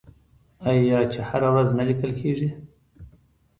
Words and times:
آیا 0.69 0.99
چې 1.11 1.19
هره 1.29 1.49
ورځ 1.53 1.69
نه 1.77 1.83
لیکل 1.89 2.11
کیږي؟ 2.21 2.49